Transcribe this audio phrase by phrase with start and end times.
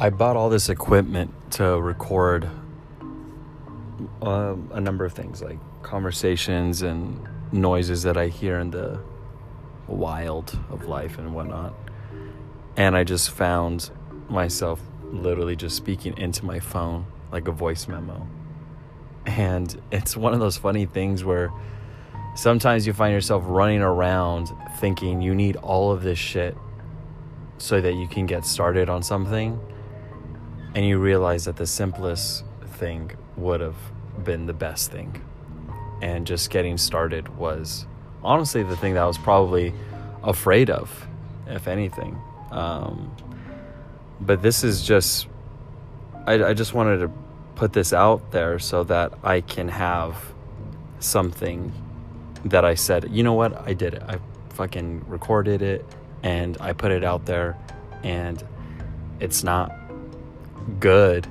[0.00, 2.48] I bought all this equipment to record
[4.22, 9.00] um, a number of things like conversations and noises that I hear in the
[9.88, 11.74] wild of life and whatnot.
[12.76, 13.90] And I just found
[14.28, 18.24] myself literally just speaking into my phone like a voice memo.
[19.26, 21.50] And it's one of those funny things where
[22.36, 26.56] sometimes you find yourself running around thinking you need all of this shit
[27.56, 29.58] so that you can get started on something.
[30.78, 33.74] And you realize that the simplest thing would have
[34.22, 35.20] been the best thing.
[36.00, 37.84] And just getting started was
[38.22, 39.74] honestly the thing that I was probably
[40.22, 41.08] afraid of,
[41.48, 42.16] if anything.
[42.52, 43.12] Um,
[44.20, 45.26] but this is just,
[46.28, 47.10] I, I just wanted to
[47.56, 50.14] put this out there so that I can have
[51.00, 51.72] something
[52.44, 54.04] that I said, you know what, I did it.
[54.06, 54.20] I
[54.50, 55.84] fucking recorded it
[56.22, 57.56] and I put it out there
[58.04, 58.40] and
[59.18, 59.72] it's not
[60.80, 61.26] good.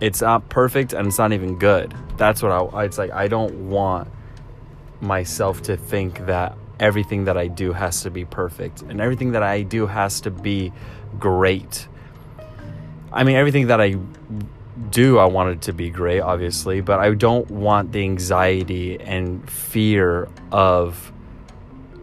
[0.00, 1.94] It's not perfect and it's not even good.
[2.16, 4.08] That's what I it's like I don't want
[5.00, 9.42] myself to think that everything that I do has to be perfect and everything that
[9.42, 10.72] I do has to be
[11.18, 11.88] great.
[13.12, 13.96] I mean everything that I
[14.90, 19.48] do I want it to be great obviously, but I don't want the anxiety and
[19.50, 21.12] fear of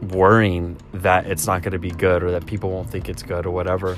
[0.02, 3.46] worrying that it's not going to be good or that people won't think it's good
[3.46, 3.98] or whatever.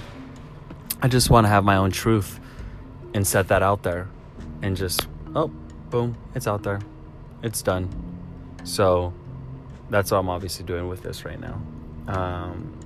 [0.99, 2.39] I just want to have my own truth
[3.13, 4.09] and set that out there
[4.63, 5.47] and just, oh,
[5.89, 6.79] boom, it's out there.
[7.43, 7.89] It's done.
[8.63, 9.13] So
[9.89, 11.61] that's what I'm obviously doing with this right now.
[12.07, 12.79] Um,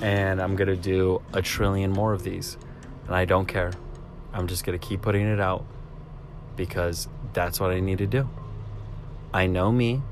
[0.00, 2.58] and I'm going to do a trillion more of these.
[3.06, 3.72] And I don't care.
[4.32, 5.64] I'm just going to keep putting it out
[6.56, 8.28] because that's what I need to do.
[9.32, 10.02] I know me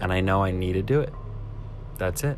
[0.00, 1.12] and I know I need to do it.
[1.98, 2.36] That's it.